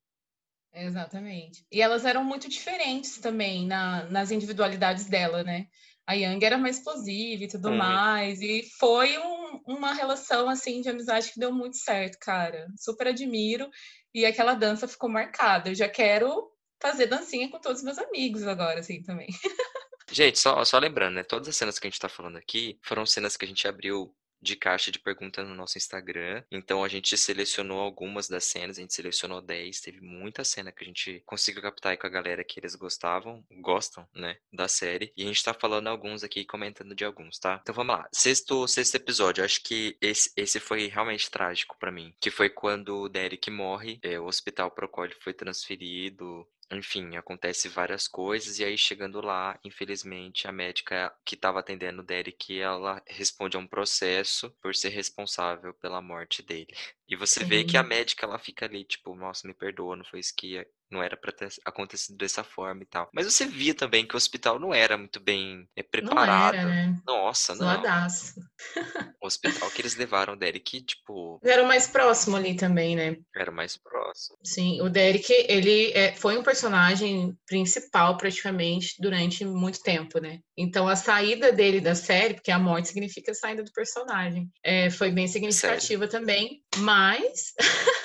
[0.73, 1.63] Exatamente.
[1.71, 5.67] E elas eram muito diferentes também na- nas individualidades dela, né?
[6.05, 7.77] A Yang era mais explosiva e tudo Muito.
[7.79, 8.41] mais.
[8.41, 12.67] E foi um- uma relação, assim, de amizade que deu muito certo, cara.
[12.77, 13.69] Super admiro.
[14.13, 15.69] E aquela dança ficou marcada.
[15.69, 19.27] Eu já quero fazer dancinha com todos os meus amigos agora, assim, também.
[20.13, 21.23] Gente, só, só lembrando, né?
[21.23, 24.15] Todas as cenas que a gente tá falando aqui foram cenas que a gente abriu
[24.43, 26.43] de caixa de pergunta no nosso Instagram.
[26.51, 29.79] Então a gente selecionou algumas das cenas, a gente selecionou 10.
[29.79, 34.07] Teve muita cena que a gente conseguiu captar com a galera que eles gostavam, gostam,
[34.13, 35.11] né, da série.
[35.15, 37.59] E a gente tá falando alguns aqui comentando de alguns, tá?
[37.61, 38.07] Então vamos lá.
[38.11, 42.13] Sexto, sexto episódio, acho que esse, esse foi realmente trágico pra mim.
[42.19, 44.71] Que foi quando o Derek morre, é, o hospital
[45.03, 46.45] ele foi transferido.
[46.73, 52.05] Enfim, acontece várias coisas e aí chegando lá, infelizmente, a médica que estava atendendo o
[52.05, 56.73] Derek, ela responde a um processo por ser responsável pela morte dele.
[57.07, 57.87] E você vê que a Sim.
[57.87, 61.31] médica ela fica ali, tipo, nossa, me perdoa, não foi isso que não era pra
[61.31, 63.09] ter acontecido dessa forma e tal.
[63.13, 66.55] Mas você via também que o hospital não era muito bem é, Não preparado.
[66.55, 66.95] era, né?
[67.05, 67.65] Nossa, não.
[67.65, 68.33] Zoadaço.
[69.21, 73.15] O hospital que eles levaram o Derek, tipo, Era o mais próximo ali também, né?
[73.33, 74.37] era mais próximo.
[74.43, 80.39] Sim, o Derek, ele é, foi um personagem principal praticamente durante muito tempo, né?
[80.57, 84.89] Então a saída dele da série, porque a morte significa a saída do personagem, é,
[84.89, 87.53] foi bem significativa também, mas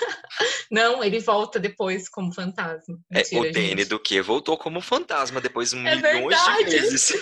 [0.70, 2.98] Não, ele volta depois como fantasma.
[3.10, 4.20] Mentira, é, o Danny do que?
[4.20, 6.64] Voltou como fantasma depois de é milhões verdade.
[6.64, 7.12] de vezes.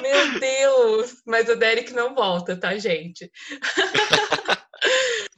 [0.00, 1.22] Meu Deus!
[1.24, 3.30] Mas o Derek não volta, tá, gente?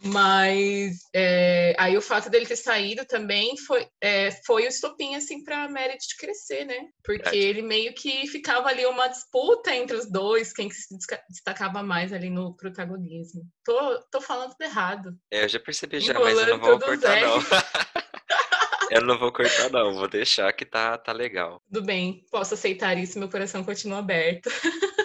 [0.06, 5.42] Mas é, aí o fato dele ter saído também foi, é, foi o estopim assim
[5.42, 6.88] para Meredith crescer, né?
[7.04, 7.38] Porque Verdade.
[7.38, 10.86] ele meio que ficava ali uma disputa entre os dois, quem se
[11.28, 13.42] destacava mais ali no protagonismo.
[13.64, 15.16] Tô, tô falando tudo errado.
[15.30, 17.38] É, eu já percebi já, mas eu não vou cortar não.
[18.90, 21.60] eu não vou cortar não, vou deixar que tá, tá legal.
[21.66, 24.48] Tudo bem, posso aceitar isso, meu coração continua aberto.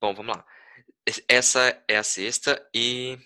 [0.00, 0.44] Bom, vamos lá.
[1.28, 3.18] Essa é a sexta e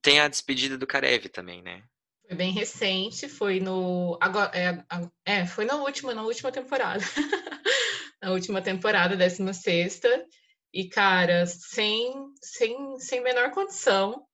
[0.00, 1.82] tem a despedida do Karev também, né?
[2.26, 4.84] Foi bem recente, foi no agora é,
[5.24, 7.02] é foi na última, na última temporada.
[8.22, 10.26] na última temporada, 16 sexta.
[10.72, 14.26] E cara, sem sem sem menor condição,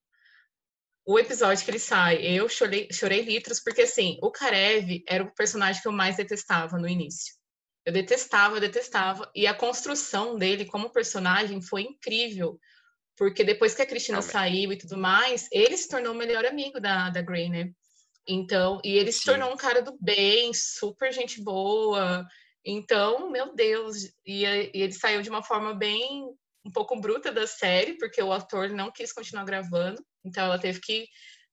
[1.07, 5.35] o episódio que ele sai, eu chorei, chorei litros, porque assim, o Karev era o
[5.35, 7.35] personagem que eu mais detestava no início.
[7.85, 12.59] Eu detestava, eu detestava, e a construção dele como personagem foi incrível,
[13.17, 14.31] porque depois que a Cristina Amém.
[14.31, 17.71] saiu e tudo mais, ele se tornou o melhor amigo da, da Grey, né?
[18.27, 19.19] Então, e ele Sim.
[19.19, 22.27] se tornou um cara do bem, super gente boa.
[22.65, 26.25] Então, meu Deus, e, e ele saiu de uma forma bem
[26.65, 30.81] um pouco bruta da série, porque o ator não quis continuar gravando, então ela teve
[30.81, 31.07] que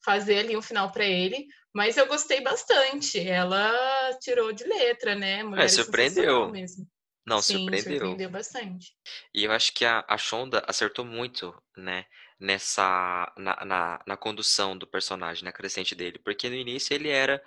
[0.03, 3.19] fazer ali um final para ele, mas eu gostei bastante.
[3.19, 5.43] Ela tirou de letra, né?
[5.43, 6.49] Mulher é, surpreendeu.
[6.49, 6.87] Mesmo.
[7.25, 7.99] Não, Sim, surpreendeu.
[7.99, 8.95] surpreendeu bastante.
[9.33, 12.05] E eu acho que a, a Shonda acertou muito, né,
[12.39, 17.41] nessa na, na, na condução do personagem, na crescente dele, porque no início ele era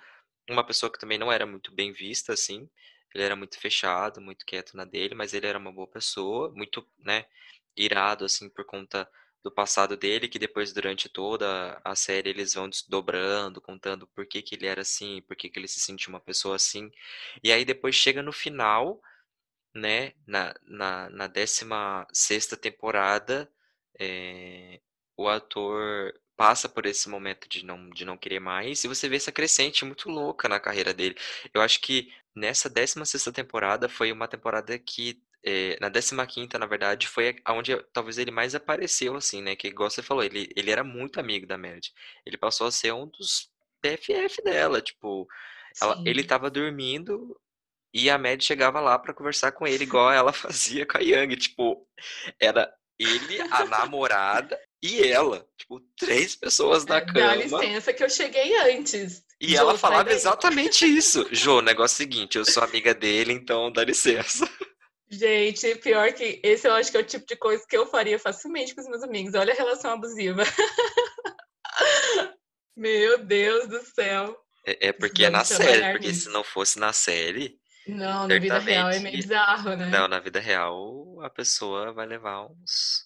[0.49, 2.69] uma pessoa que também não era muito bem vista, assim,
[3.13, 6.87] ele era muito fechado, muito quieto na dele, mas ele era uma boa pessoa, muito,
[6.99, 7.25] né,
[7.75, 9.09] irado, assim, por conta
[9.43, 14.41] do passado dele, que depois, durante toda a série, eles vão desdobrando, contando por que
[14.41, 16.89] que ele era assim, por que que ele se sentia uma pessoa assim,
[17.43, 18.99] e aí depois chega no final
[19.75, 23.51] né, na, na, na 16 temporada,
[23.99, 24.79] é,
[25.17, 29.17] o ator passa por esse momento de não, de não querer mais, e você vê
[29.17, 31.15] essa crescente muito louca na carreira dele.
[31.53, 35.89] Eu acho que nessa 16 temporada foi uma temporada que, é, na
[36.25, 40.23] 15 na verdade, foi onde talvez ele mais apareceu, assim, né, que igual você falou,
[40.23, 41.93] ele, ele era muito amigo da Meredith.
[42.25, 43.49] Ele passou a ser um dos
[43.81, 45.27] PFF dela, tipo,
[45.81, 47.39] ela, ele tava dormindo,
[47.95, 51.37] e a Mad chegava lá para conversar com ele, igual ela fazia com a Yang.
[51.37, 51.87] Tipo,
[52.37, 55.47] era ele, a namorada e ela.
[55.57, 57.19] Tipo, três pessoas na é, cama.
[57.19, 59.23] Dá licença que eu cheguei antes.
[59.39, 61.25] E Jô, ela falava exatamente isso.
[61.31, 64.45] Jô, negócio é seguinte, eu sou amiga dele, então dá licença.
[65.09, 68.19] Gente, pior que esse eu acho que é o tipo de coisa que eu faria
[68.19, 69.35] facilmente com os meus amigos.
[69.35, 70.43] Olha a relação abusiva.
[72.75, 74.37] Meu Deus do céu.
[74.65, 76.23] É, é porque é na série, porque nisso.
[76.23, 79.89] se não fosse na série, não, na vida real é meio bizarro, né?
[79.89, 83.05] Não, na vida real a pessoa vai levar uns,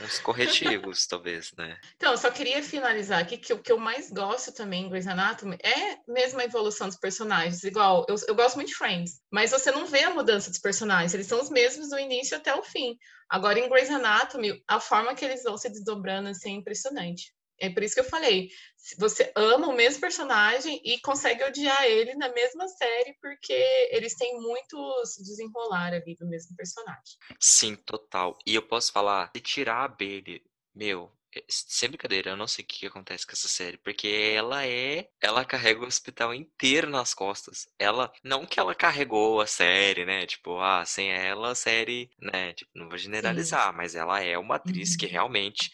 [0.00, 1.78] uns corretivos, talvez, né?
[1.96, 5.56] Então, só queria finalizar aqui que o que eu mais gosto também em Grey's Anatomy
[5.62, 7.64] é mesmo a evolução dos personagens.
[7.64, 11.14] Igual, eu, eu gosto muito de Friends, mas você não vê a mudança dos personagens,
[11.14, 12.96] eles são os mesmos do início até o fim.
[13.28, 17.32] Agora, em Grey's Anatomy, a forma que eles vão se desdobrando assim, é impressionante.
[17.62, 18.50] É por isso que eu falei,
[18.98, 23.52] você ama o mesmo personagem e consegue odiar ele na mesma série, porque
[23.92, 27.16] eles têm muitos desenrolar ali do mesmo personagem.
[27.38, 28.36] Sim, total.
[28.44, 30.42] E eu posso falar, se tirar a Bailey,
[30.74, 34.08] meu, é, sem brincadeira, eu não sei o que, que acontece com essa série, porque
[34.08, 35.08] ela é.
[35.20, 37.68] Ela carrega o hospital inteiro nas costas.
[37.78, 38.12] Ela.
[38.24, 40.26] Não que ela carregou a série, né?
[40.26, 42.54] Tipo, ah, sem ela a série, né?
[42.54, 43.76] Tipo, não vou generalizar, Sim.
[43.76, 44.96] mas ela é uma atriz uhum.
[44.98, 45.70] que realmente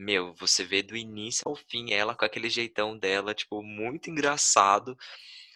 [0.00, 4.96] meu, você vê do início ao fim ela com aquele jeitão dela, tipo, muito engraçado.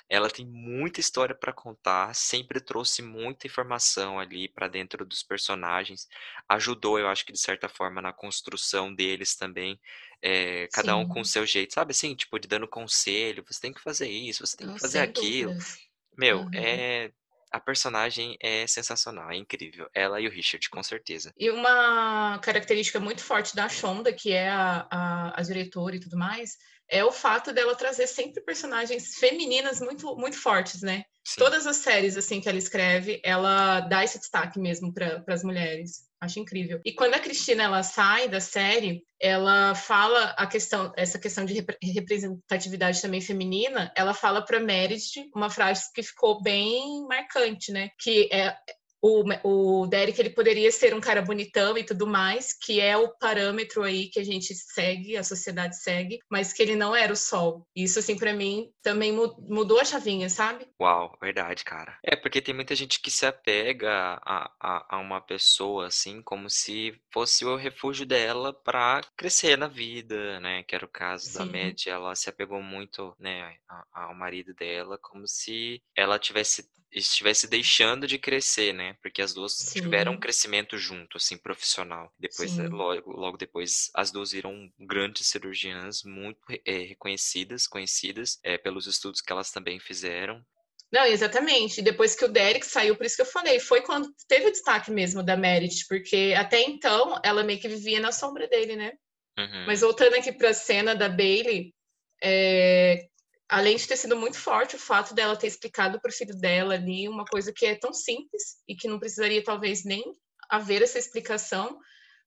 [0.07, 6.07] Ela tem muita história para contar, sempre trouxe muita informação ali para dentro dos personagens.
[6.47, 9.81] Ajudou, eu acho que de certa forma, na construção deles também.
[10.21, 12.15] É, cada um com o seu jeito, sabe assim?
[12.15, 15.53] Tipo, de dando conselho, você tem que fazer isso, você tem que fazer aquilo.
[15.53, 15.79] Dúvidas.
[16.17, 16.51] Meu, uhum.
[16.53, 17.11] é
[17.55, 19.89] a personagem é sensacional, é incrível.
[19.95, 21.33] Ela e o Richard, com certeza.
[21.39, 26.19] E uma característica muito forte da Shonda, que é a, a, a diretora e tudo
[26.19, 31.05] mais, é o fato dela trazer sempre personagens femininas muito, muito fortes, né?
[31.27, 31.39] Sim.
[31.39, 36.05] Todas as séries assim que ela escreve, ela dá esse destaque mesmo para as mulheres.
[36.21, 36.81] Acho incrível.
[36.85, 41.65] E quando a Cristina ela sai da série, ela fala a questão, essa questão de
[41.83, 47.91] representatividade também feminina, ela fala para Meredith uma frase que ficou bem marcante, né?
[47.99, 48.57] Que é
[49.05, 53.11] o, o Derek ele poderia ser um cara bonitão e tudo mais, que é o
[53.19, 57.17] parâmetro aí que a gente segue, a sociedade segue, mas que ele não era o
[57.17, 57.67] sol.
[57.77, 60.67] Isso, assim, para mim, também mudou a chavinha, sabe?
[60.81, 61.99] Uau, verdade, cara.
[62.03, 66.49] É, porque tem muita gente que se apega a, a, a uma pessoa, assim, como
[66.49, 70.63] se fosse o refúgio dela para crescer na vida, né?
[70.63, 71.39] Que era o caso Sim.
[71.39, 73.55] da Mad, ela se apegou muito, né,
[73.93, 78.97] ao marido dela, como se ela tivesse estivesse deixando de crescer, né?
[79.03, 79.83] Porque as duas Sim.
[79.83, 82.13] tiveram um crescimento junto, assim, profissional.
[82.19, 88.57] Depois, eh, logo, logo depois, as duas viram grandes cirurgiãs muito é, reconhecidas, conhecidas é,
[88.57, 90.45] pelos estudos que elas também fizeram.
[90.93, 91.83] Não, exatamente.
[91.83, 94.93] Depois que o Derek saiu, por isso que eu falei, foi quando teve o destaque
[94.93, 98.93] mesmo da Merit, porque até então ela meio que vivia na sombra dele, né?
[99.37, 99.67] Uhum.
[99.67, 101.75] Mas voltando aqui para a cena da Bailey,
[102.23, 103.09] é,
[103.49, 106.75] além de ter sido muito forte o fato dela ter explicado para o filho dela
[106.75, 110.03] ali uma coisa que é tão simples e que não precisaria talvez nem
[110.49, 111.79] haver essa explicação,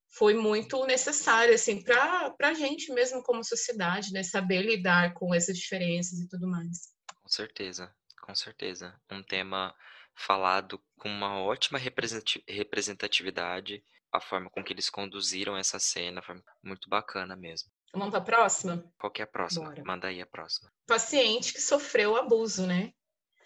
[0.09, 5.57] foi muito necessário assim para a gente mesmo como sociedade, né, saber lidar com essas
[5.57, 6.93] diferenças e tudo mais.
[7.21, 9.75] Com certeza, com certeza, um tema
[10.15, 16.89] falado com uma ótima representatividade, a forma com que eles conduziram essa cena foi muito
[16.89, 17.69] bacana mesmo.
[17.93, 18.83] Vamos para a próxima?
[18.99, 19.69] Qual que é a próxima?
[19.69, 19.83] Bora.
[19.85, 20.71] Manda aí a próxima.
[20.85, 22.91] Paciente que sofreu abuso, né?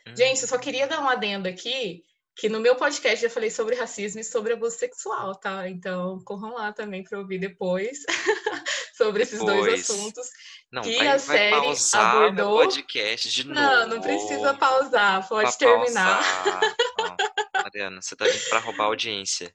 [0.07, 0.15] Hum.
[0.15, 2.03] Gente, eu só queria dar um adendo aqui,
[2.35, 5.69] que no meu podcast já falei sobre racismo e sobre abuso sexual, tá?
[5.69, 7.99] Então, corram lá também para ouvir depois
[8.97, 9.57] sobre esses depois.
[9.57, 10.27] dois assuntos.
[10.71, 11.55] Não, que vai, a série
[11.93, 12.53] abordou.
[12.53, 13.59] o podcast de novo.
[13.59, 16.21] Não, não precisa pausar, pode terminar.
[16.45, 19.53] Não, Mariana, você tá vindo para roubar a audiência.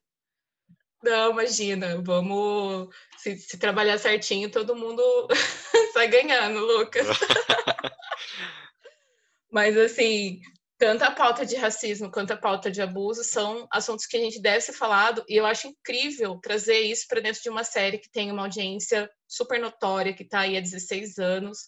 [1.02, 2.94] Não, imagina, vamos.
[3.18, 5.02] Se, se trabalhar certinho, todo mundo
[5.92, 7.06] sai ganhando, Lucas.
[9.50, 10.40] Mas, assim,
[10.78, 14.40] tanto a pauta de racismo quanto a pauta de abuso são assuntos que a gente
[14.40, 18.10] deve ser falado, e eu acho incrível trazer isso para dentro de uma série que
[18.10, 21.60] tem uma audiência super notória, que está aí há 16 anos,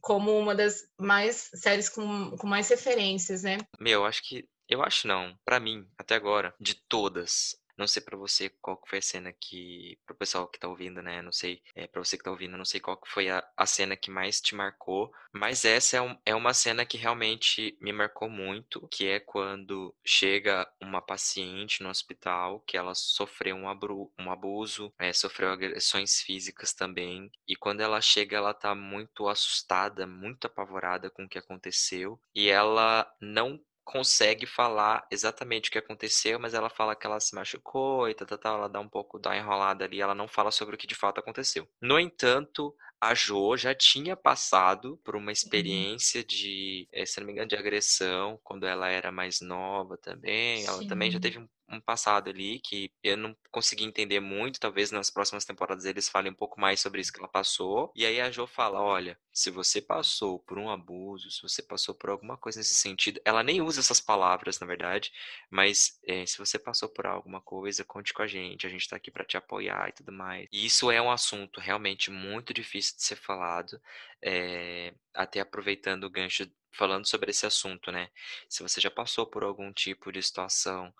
[0.00, 3.58] como uma das mais séries com, com mais referências, né?
[3.80, 4.44] Meu, acho que.
[4.66, 8.88] Eu acho não, para mim, até agora, de todas, não sei para você qual que
[8.88, 11.22] foi a cena que, pro pessoal que tá ouvindo, né?
[11.22, 13.66] Não sei, é, para você que tá ouvindo, não sei qual que foi a, a
[13.66, 17.92] cena que mais te marcou, mas essa é, um, é uma cena que realmente me
[17.92, 24.12] marcou muito, que é quando chega uma paciente no hospital que ela sofreu um, abru,
[24.18, 30.06] um abuso, é, sofreu agressões físicas também, e quando ela chega, ela tá muito assustada,
[30.06, 36.38] muito apavorada com o que aconteceu, e ela não consegue falar exatamente o que aconteceu,
[36.40, 39.18] mas ela fala que ela se machucou e tal, tal, tal, ela dá um pouco
[39.18, 41.68] da enrolada ali, ela não fala sobre o que de fato aconteceu.
[41.80, 45.30] No entanto, a Jo já tinha passado por uma uhum.
[45.30, 50.64] experiência de, eh, se não me engano, de agressão quando ela era mais nova também.
[50.64, 50.88] Ela Sim.
[50.88, 54.60] também já teve um um passado ali que eu não consegui entender muito.
[54.60, 57.92] Talvez nas próximas temporadas eles falem um pouco mais sobre isso que ela passou.
[57.94, 61.94] E aí a Jo fala: olha, se você passou por um abuso, se você passou
[61.94, 65.12] por alguma coisa nesse sentido, ela nem usa essas palavras, na verdade,
[65.50, 68.96] mas é, se você passou por alguma coisa, conte com a gente, a gente tá
[68.96, 70.46] aqui para te apoiar e tudo mais.
[70.52, 73.80] E isso é um assunto realmente muito difícil de ser falado,
[74.22, 78.10] é, até aproveitando o gancho falando sobre esse assunto, né?
[78.48, 80.92] Se você já passou por algum tipo de situação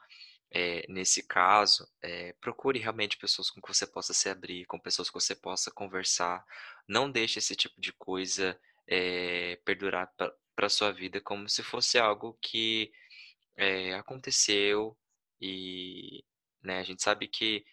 [0.54, 5.08] é, nesse caso, é, procure realmente pessoas com que você possa se abrir, com pessoas
[5.10, 6.44] que você possa conversar.
[6.86, 10.12] Não deixe esse tipo de coisa é, perdurar
[10.54, 12.92] para sua vida como se fosse algo que
[13.96, 14.96] aconteceu
[15.40, 16.24] e
[16.62, 17.64] né, a gente sabe que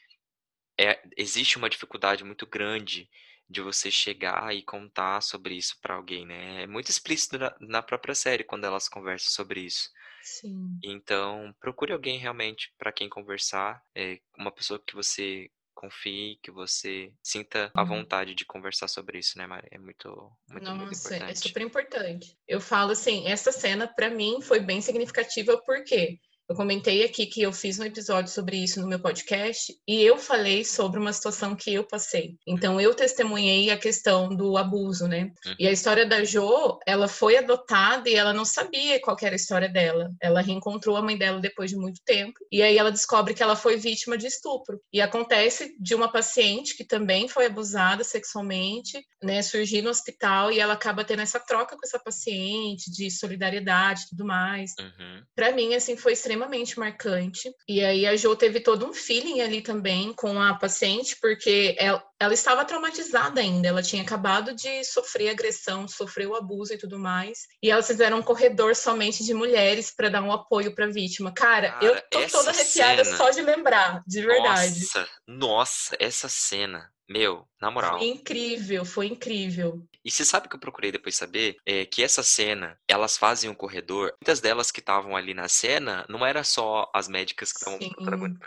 [1.18, 3.10] existe uma dificuldade muito grande
[3.50, 6.64] de você chegar e contar sobre isso para alguém, né?
[6.64, 9.90] É muito explícito na, na própria série quando elas conversam sobre isso.
[10.24, 10.80] Sim.
[10.84, 17.12] Então, procure alguém realmente para quem conversar, é, uma pessoa que você confie, que você
[17.24, 17.88] sinta a uhum.
[17.88, 19.68] vontade de conversar sobre isso, né, Mari?
[19.72, 21.32] É muito, muito, Nossa, muito é importante.
[21.32, 22.38] é super importante.
[22.48, 26.20] Eu falo assim, essa cena para mim foi bem significativa porque
[26.52, 30.18] eu comentei aqui que eu fiz um episódio sobre isso no meu podcast e eu
[30.18, 32.36] falei sobre uma situação que eu passei.
[32.46, 35.32] Então eu testemunhei a questão do abuso, né?
[35.58, 35.74] E a uhum.
[35.74, 40.12] história da Jo, ela foi adotada e ela não sabia qual era a história dela.
[40.22, 43.56] Ela reencontrou a mãe dela depois de muito tempo e aí ela descobre que ela
[43.56, 44.78] foi vítima de estupro.
[44.92, 50.60] E acontece de uma paciente que também foi abusada sexualmente, né, surgir no hospital e
[50.60, 54.74] ela acaba tendo essa troca com essa paciente de solidariedade e tudo mais.
[54.78, 55.24] Uhum.
[55.34, 57.54] Para mim assim foi extremamente extremamente marcante.
[57.68, 62.04] E aí a Jo teve todo um feeling ali também com a paciente, porque ela,
[62.20, 63.68] ela estava traumatizada ainda.
[63.68, 67.40] Ela tinha acabado de sofrer agressão, sofreu abuso e tudo mais.
[67.62, 71.32] E elas fizeram um corredor somente de mulheres para dar um apoio para a vítima.
[71.32, 73.18] Cara, Cara, eu tô toda arrepiada cena...
[73.18, 74.80] só de lembrar, de verdade.
[74.80, 77.98] Nossa, nossa, essa cena meu, na moral.
[77.98, 79.84] Foi incrível, foi incrível.
[80.04, 81.58] E você sabe que eu procurei depois saber?
[81.66, 84.12] É que essa cena, elas fazem um corredor.
[84.20, 87.80] Muitas delas que estavam ali na cena, não era só as médicas que estavam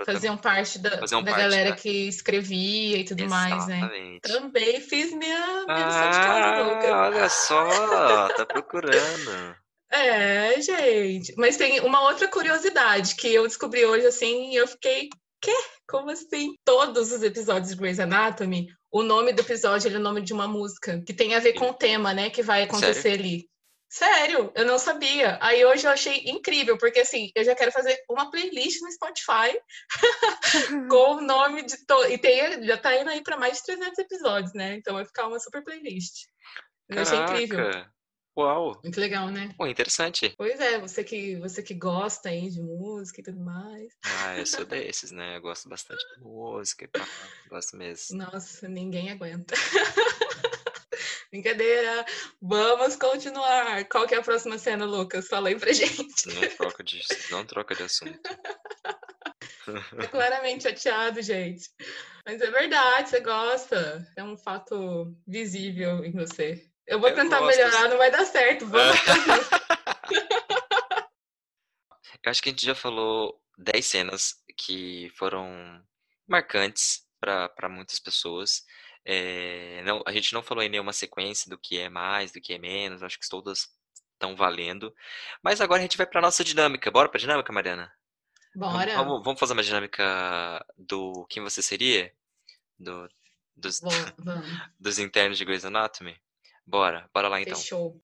[0.05, 1.77] Faziam parte da, faziam da parte galera da...
[1.77, 3.81] que escrevia e tudo Exatamente.
[3.81, 4.19] mais, né?
[4.23, 9.57] Também fiz minha, minha ah, Olha só, tá procurando.
[9.95, 11.33] É, gente.
[11.37, 15.09] Mas tem uma outra curiosidade que eu descobri hoje, assim, e eu fiquei,
[15.45, 15.55] quê?
[15.87, 16.55] Como assim?
[16.65, 20.49] Todos os episódios de Grey's Anatomy, o nome do episódio é o nome de uma
[20.49, 23.21] música que tem a ver com o tema, né, que vai acontecer Sério?
[23.21, 23.49] ali.
[23.91, 25.39] Sério, eu não sabia.
[25.41, 29.57] Aí hoje eu achei incrível, porque assim, eu já quero fazer uma playlist no Spotify
[30.91, 32.11] com o nome de todo.
[32.11, 34.75] E tem, já tá indo aí para mais de 300 episódios, né?
[34.75, 36.25] Então vai ficar uma super playlist.
[36.89, 37.71] Eu achei incrível.
[38.37, 38.81] Uau!
[38.83, 39.55] Muito legal, né?
[39.57, 40.35] Pô, interessante.
[40.37, 43.93] Pois é, você que, você que gosta aí de música e tudo mais.
[44.05, 45.37] Ah, eu sou desses, né?
[45.37, 47.07] Eu gosto bastante de música e pá,
[47.49, 48.19] gosto mesmo.
[48.19, 49.55] Nossa, ninguém aguenta.
[51.31, 52.05] Brincadeira.
[52.41, 53.85] Vamos continuar.
[53.89, 55.29] Qual que é a próxima cena, Lucas?
[55.29, 56.27] Fala aí pra gente.
[56.27, 58.21] Não troca de, não troca de assunto.
[59.99, 61.71] É claramente chateado, gente.
[62.27, 64.07] Mas é verdade, você gosta.
[64.17, 66.69] É um fato visível em você.
[66.87, 67.89] Eu vou eu tentar melhorar, assim.
[67.89, 68.67] não vai dar certo.
[68.67, 68.97] Vamos
[72.23, 75.83] Eu acho que a gente já falou 10 cenas que foram
[76.27, 78.65] marcantes para muitas pessoas.
[79.05, 82.55] É, não, a gente não falou em nenhuma sequência do que é mais, do que
[82.55, 83.03] é menos.
[83.03, 83.69] Acho que todas
[84.15, 84.95] estão valendo.
[85.43, 86.91] Mas agora a gente vai para nossa dinâmica.
[86.91, 87.93] Bora para dinâmica, Mariana?
[88.55, 88.97] Bora.
[88.97, 92.13] Vamos, vamos, fazer uma dinâmica do quem você seria?
[92.79, 93.09] Do,
[93.57, 93.81] dos,
[94.79, 96.19] dos internos de Grey's Anatomy?
[96.67, 97.57] Bora, bora lá então.
[97.57, 98.01] Fechou.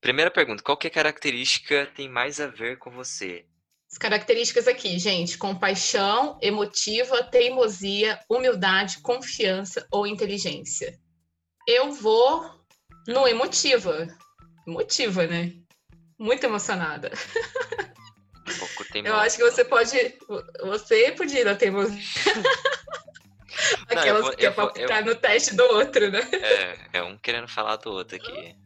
[0.00, 3.46] Primeira pergunta: qual que é característica tem mais a ver com você?
[3.90, 10.98] As características aqui, gente: compaixão, emotiva, teimosia, humildade, confiança ou inteligência.
[11.66, 12.64] Eu vou
[13.06, 14.08] no emotiva.
[14.66, 15.52] Emotiva, né?
[16.18, 17.10] Muito emocionada.
[18.48, 20.18] Um pouco Eu acho que você pode.
[20.62, 22.00] Você podia ir na teimosia.
[23.90, 26.20] Aquelas vou, que é pra ficar no teste do outro, né?
[26.32, 28.56] É, é um querendo falar do outro aqui.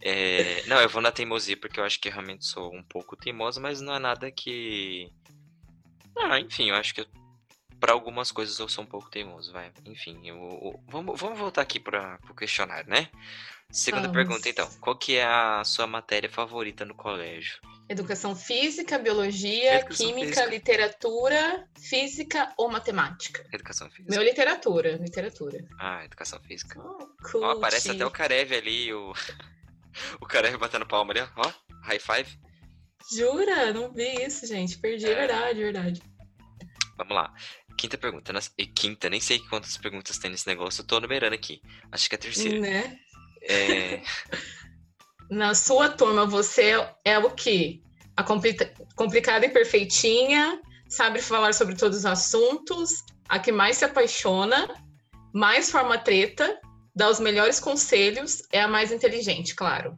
[0.00, 3.60] É, não, eu vou na teimosia porque eu acho que realmente sou um pouco teimoso,
[3.60, 5.12] mas não é nada que.
[6.16, 7.06] Ah, enfim, eu acho que
[7.78, 9.72] para algumas coisas eu sou um pouco teimoso, vai.
[9.84, 13.08] Enfim, eu, eu, vamos, vamos voltar aqui para o questionário, né?
[13.70, 14.16] Segunda vamos.
[14.16, 14.68] pergunta, então.
[14.80, 17.60] Qual que é a sua matéria favorita no colégio?
[17.90, 20.46] Educação física, biologia, Educação química, física.
[20.46, 23.44] literatura, física ou matemática?
[23.52, 24.14] Educação física.
[24.14, 25.66] Meu literatura, literatura.
[25.76, 26.80] Ah, educação física.
[26.80, 27.42] Oh, cool.
[27.42, 29.12] Ó, aparece até o Karev ali, o
[30.22, 32.38] o Karev batendo palma ali, ó, high five.
[33.12, 33.72] Jura?
[33.72, 34.78] Não vi isso, gente.
[34.78, 36.02] Perdi, é, verdade, verdade.
[36.96, 37.34] Vamos lá.
[37.76, 38.32] Quinta pergunta.
[38.72, 40.82] Quinta, nem sei quantas perguntas tem nesse negócio.
[40.82, 41.60] Eu tô numerando aqui.
[41.90, 42.60] Acho que é a terceira.
[42.60, 43.00] Né?
[43.42, 44.00] É...
[45.30, 46.72] Na sua turma, você
[47.04, 47.80] é o quê?
[48.16, 54.68] A complicada e perfeitinha, sabe falar sobre todos os assuntos, a que mais se apaixona,
[55.32, 56.58] mais forma treta,
[56.94, 59.96] dá os melhores conselhos, é a mais inteligente, claro.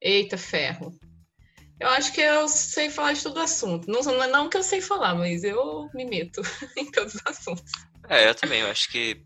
[0.00, 0.92] Eita ferro.
[1.80, 3.90] Eu acho que eu sei falar de todo assunto.
[3.90, 6.40] Não, não que eu sei falar, mas eu me meto
[6.78, 7.72] em todos os assuntos.
[8.08, 8.60] É, eu também.
[8.60, 9.20] Eu acho que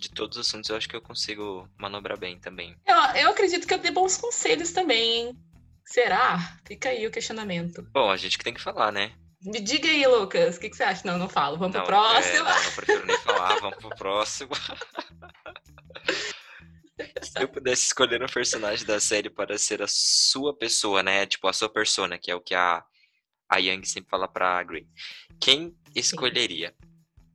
[0.00, 2.74] de todos os assuntos, eu acho que eu consigo manobrar bem também.
[2.86, 5.38] Eu, eu acredito que eu dei bons conselhos também, hein?
[5.84, 6.58] Será?
[6.66, 7.82] Fica aí o questionamento.
[7.92, 9.12] Bom, a gente que tem que falar, né?
[9.42, 11.02] Me diga aí, Lucas, o que, que, você acha?
[11.06, 11.58] Não, não falo.
[11.58, 12.36] Vamos não, pro próximo.
[12.36, 14.50] É, não, eu prefiro nem falar, vamos pro próximo.
[17.22, 21.26] Se eu pudesse escolher um personagem da série para ser a sua pessoa, né?
[21.26, 22.84] Tipo, a sua persona, que é o que a,
[23.48, 24.86] a Young sempre fala pra Grey.
[25.40, 26.74] Quem escolheria?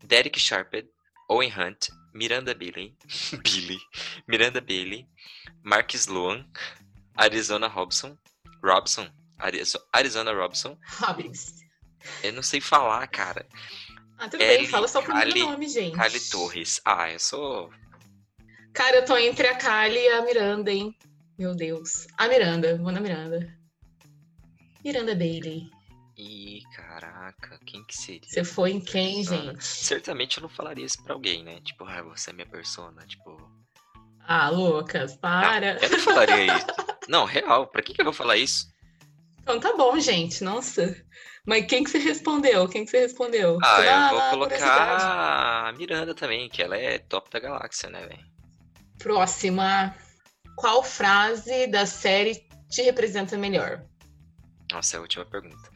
[0.04, 0.88] Derek Sharped,
[1.28, 2.95] Owen Hunt, Miranda Bailey,
[3.43, 3.78] Billy,
[4.25, 5.06] Miranda Bailey,
[5.62, 6.45] Mark Sloan,
[7.17, 8.17] Arizona Robson,
[8.63, 9.12] Robson,
[9.93, 10.78] Arizona Robson.
[11.01, 11.54] Robbins.
[12.23, 13.45] Eu não sei falar, cara.
[14.17, 15.93] Ah, tudo Ellie, bem, fala só o primeiro nome, gente.
[15.95, 16.80] Kali Torres.
[16.86, 17.69] Ah, eu sou.
[18.73, 20.96] Cara, eu tô entre a Kali e a Miranda, hein?
[21.37, 22.08] Meu Deus.
[22.17, 23.46] A Miranda, vou na Miranda.
[24.83, 25.69] Miranda Bailey.
[26.17, 28.21] Ih, caraca, quem que seria?
[28.29, 29.51] Você foi em quem, persona?
[29.51, 29.65] gente?
[29.65, 31.59] Certamente eu não falaria isso pra alguém, né?
[31.61, 33.37] Tipo, ah, você é minha persona, tipo.
[34.21, 35.75] Ah, Lucas, para.
[35.75, 36.65] Não, eu não falaria isso.
[37.09, 37.67] Não, real.
[37.67, 38.65] Pra que, que eu vou falar isso?
[39.41, 40.43] Então tá bom, gente.
[40.43, 40.95] Nossa.
[41.45, 42.67] Mas quem que você respondeu?
[42.67, 43.59] Quem que você respondeu?
[43.61, 48.07] Ah, Você eu vou colocar a Miranda também, que ela é top da galáxia, né,
[48.07, 48.25] velho?
[48.97, 49.95] Próxima.
[50.55, 53.85] Qual frase da série te representa melhor?
[54.71, 55.69] Nossa, é a última pergunta.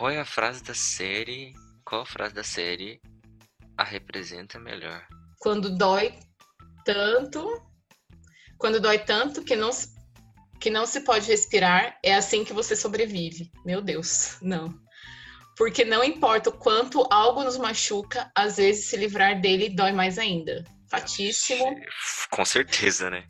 [0.00, 1.52] Qual é a frase da série?
[1.84, 3.02] Qual a frase da série
[3.76, 5.06] a representa melhor?
[5.38, 6.18] Quando dói
[6.86, 7.46] tanto,
[8.56, 9.68] quando dói tanto que não
[10.58, 13.52] que não se pode respirar, é assim que você sobrevive.
[13.62, 14.72] Meu Deus, não.
[15.54, 20.18] Porque não importa o quanto algo nos machuca, às vezes se livrar dele dói mais
[20.18, 20.64] ainda.
[20.90, 21.76] Fatíssimo.
[22.30, 23.28] Com certeza, né?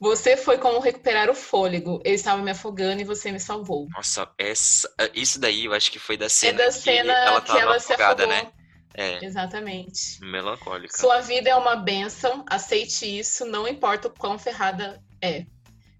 [0.00, 2.00] Você foi como recuperar o fôlego.
[2.04, 3.86] Eu estava me afogando e você me salvou.
[3.90, 7.40] Nossa, essa, isso daí eu acho que foi da É cena da que cena ela
[7.42, 8.42] que ela se afogada, afogou.
[8.44, 8.52] né?
[8.94, 10.18] É, Exatamente.
[10.20, 10.96] melancólica.
[10.96, 15.44] Sua vida é uma bênção, aceite isso, não importa o quão ferrada é.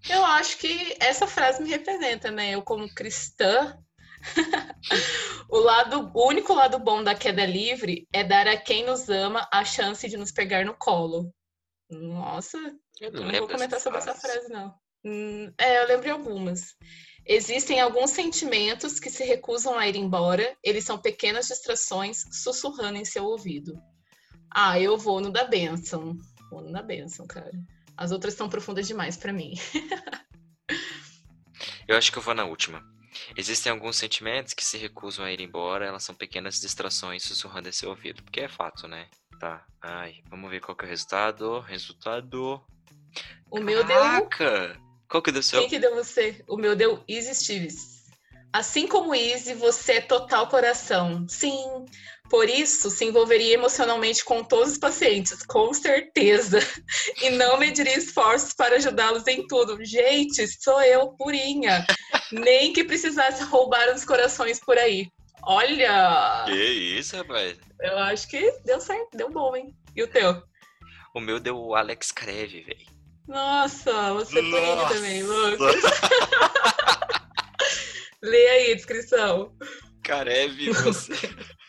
[0.09, 2.51] Eu acho que essa frase me representa, né?
[2.51, 3.77] Eu, como cristã,
[5.47, 9.47] o, lado, o único lado bom da queda livre é dar a quem nos ama
[9.53, 11.31] a chance de nos pegar no colo.
[11.89, 12.57] Nossa,
[13.01, 14.49] eu Não não, vou comentar sobre essa frase.
[14.49, 14.73] não.
[15.03, 16.75] Hum, é, eu lembro de algumas.
[17.25, 23.05] Existem alguns sentimentos que se recusam a ir embora, eles são pequenas distrações sussurrando em
[23.05, 23.73] seu ouvido.
[24.53, 26.15] Ah, eu vou no da benção.
[26.51, 27.51] Vou no da benção, cara.
[27.97, 29.53] As outras estão profundas demais pra mim.
[31.87, 32.81] Eu acho que eu vou na última.
[33.35, 37.71] Existem alguns sentimentos que se recusam a ir embora, elas são pequenas distrações sussurrando em
[37.73, 38.23] seu ouvido.
[38.23, 39.09] Porque é fato, né?
[39.39, 39.65] Tá.
[39.81, 41.59] Ai, vamos ver qual que é o resultado.
[41.59, 42.65] Resultado.
[43.49, 43.99] O meu deu.
[43.99, 44.79] Caraca!
[45.09, 45.59] Qual que deu seu?
[45.59, 46.43] Quem que deu você?
[46.47, 48.01] O meu deu Easy Steves.
[48.53, 51.25] Assim como Easy, você é total coração.
[51.27, 51.85] Sim.
[52.29, 56.59] Por isso, se envolveria emocionalmente com todos os pacientes, com certeza.
[57.21, 59.83] E não mediria esforços para ajudá-los em tudo.
[59.83, 61.85] Gente, sou eu, purinha.
[62.31, 65.07] Nem que precisasse roubar os corações por aí.
[65.43, 67.57] Olha, Que isso, rapaz?
[67.81, 69.75] eu acho que deu certo, deu bom, hein?
[69.95, 70.41] E o teu?
[71.13, 72.90] O meu deu o Alex Kreve, velho.
[73.27, 74.95] Nossa, você é Nossa.
[74.95, 75.83] também, Lucas.
[78.21, 79.53] Lê aí a descrição.
[80.03, 81.13] Karev, você.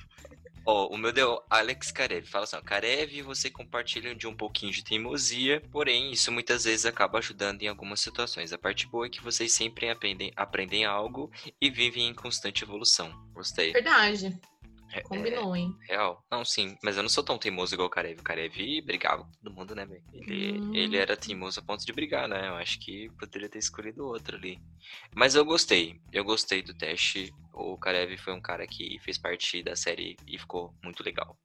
[0.65, 2.27] Ó, o meu deu Alex Karev.
[2.27, 6.65] Fala assim, ó, Karev e você compartilham de um pouquinho de teimosia, porém isso muitas
[6.65, 8.53] vezes acaba ajudando em algumas situações.
[8.53, 11.31] A parte boa é que vocês sempre aprendem, aprendem algo
[11.61, 13.13] e vivem em constante evolução.
[13.33, 13.73] Gostei.
[13.73, 14.39] Verdade.
[14.93, 15.75] É- Combinou, hein?
[15.89, 16.23] é real.
[16.31, 18.21] Não, sim, mas eu não sou tão teimoso igual o Karev.
[18.21, 20.03] O Karev brigava com todo mundo, né, velho?
[20.13, 20.71] Ele, Hum.
[20.75, 22.49] ele era teimoso a ponto de brigar, né?
[22.49, 24.59] Eu acho que poderia ter escolhido outro ali.
[25.15, 26.01] Mas eu gostei.
[26.13, 27.33] Eu gostei do teste.
[27.55, 31.37] O Karev foi um cara que fez parte da série e ficou muito legal.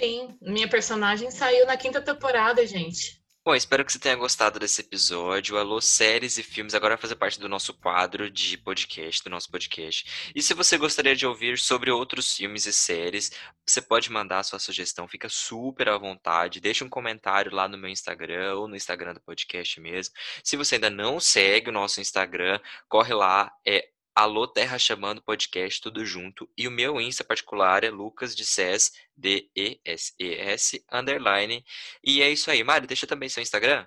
[0.00, 3.17] Sim, minha personagem saiu na quinta temporada, gente.
[3.48, 5.56] Bom, espero que você tenha gostado desse episódio.
[5.56, 9.50] Alô, séries e filmes agora vai fazer parte do nosso quadro de podcast, do nosso
[9.50, 10.30] podcast.
[10.34, 13.32] E se você gostaria de ouvir sobre outros filmes e séries,
[13.66, 16.60] você pode mandar a sua sugestão, fica super à vontade.
[16.60, 20.14] Deixa um comentário lá no meu Instagram ou no Instagram do podcast mesmo.
[20.44, 23.88] Se você ainda não segue o nosso Instagram, corre lá, é
[24.18, 26.50] Alô Terra Chamando Podcast, tudo junto.
[26.58, 31.64] E o meu Insta particular é Lucas de Ses, D-E-S-E-S, underline.
[32.02, 32.64] E é isso aí.
[32.64, 33.86] Mário, deixa também seu Instagram.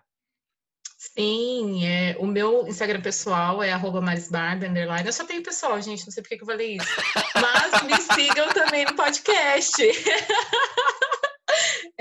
[0.97, 5.05] Sim, é, o meu Instagram pessoal é arroba marisbarba, underline.
[5.05, 6.87] Eu só tenho pessoal, gente, não sei por que que eu falei isso.
[7.35, 9.83] Mas me sigam também no podcast.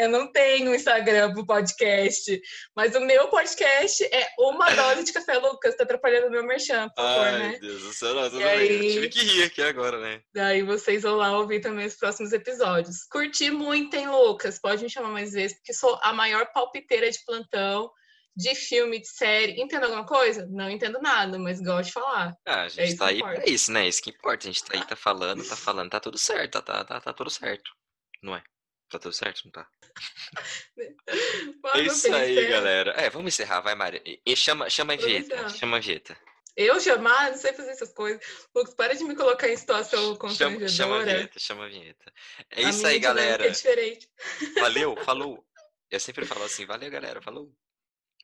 [0.01, 2.41] Eu não tenho Instagram pro podcast,
[2.75, 5.77] mas o meu podcast é uma dose de café, Lucas.
[5.77, 7.59] Tá atrapalhando o meu merchan, por favor, né?
[7.61, 8.41] Deus do céu, não, bem.
[8.41, 8.93] Eu aí?
[8.93, 10.23] tive que rir aqui agora, né?
[10.33, 13.05] Daí vocês vão lá ouvir também os próximos episódios.
[13.13, 14.59] Curti muito, hein, Lucas?
[14.59, 17.91] Pode me chamar mais vezes, porque sou a maior palpiteira de plantão,
[18.35, 19.61] de filme, de série.
[19.61, 20.47] Entendo alguma coisa?
[20.51, 22.35] Não entendo nada, mas gosto de falar.
[22.47, 23.41] Ah, a gente É isso tá aí importa.
[23.43, 23.87] pra isso, né?
[23.87, 24.49] Isso que importa.
[24.49, 27.13] A gente tá aí, tá falando, tá falando, tá tudo certo, tá, tá, tá, tá
[27.13, 27.71] tudo certo.
[28.23, 28.43] Não é?
[28.91, 29.43] Tá tudo certo?
[29.45, 29.67] Não tá?
[31.75, 32.91] É isso aí, pensei- galera.
[32.93, 34.01] É, vamos encerrar, vai, Mário.
[34.27, 35.49] E, chama, chama a encerrar.
[35.51, 36.17] Chama a Vieta.
[36.57, 38.21] Eu chamar, não sei fazer essas coisas.
[38.55, 40.69] Lucas, para de me colocar em situação Chama, constrangedora.
[40.69, 42.13] chama a Vieta, chama a Vieta.
[42.51, 43.47] É A isso aí, galera.
[43.47, 44.11] É diferente.
[44.59, 45.45] Valeu, falou.
[45.91, 47.53] Eu sempre falo assim, valeu, galera, falou.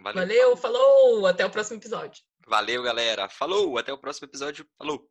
[0.00, 2.22] Valeu, Valeu, falou, até o próximo episódio.
[2.46, 3.28] valeu, galera.
[3.28, 4.66] Falou, até o próximo episódio.
[4.76, 5.08] Falou.